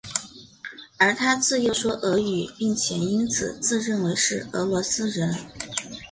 [0.97, 5.35] 而他自幼说俄语并且因此自认为是俄罗斯人。